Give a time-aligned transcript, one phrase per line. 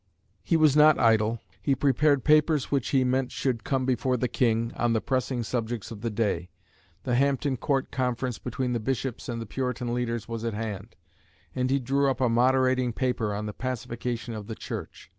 [0.41, 1.41] He was not idle.
[1.61, 5.91] He prepared papers which he meant should come before the King, on the pressing subjects
[5.91, 6.49] of the day.
[7.03, 10.95] The Hampton Court conference between the Bishops and the Puritan leaders was at hand,
[11.53, 15.07] and he drew up a moderating paper on the Pacification of the Church.